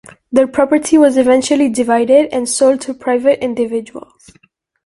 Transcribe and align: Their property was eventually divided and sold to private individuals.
Their 0.31 0.47
property 0.47 0.97
was 0.97 1.15
eventually 1.15 1.69
divided 1.69 2.29
and 2.33 2.49
sold 2.49 2.81
to 2.81 2.93
private 2.95 3.37
individuals. 3.39 4.31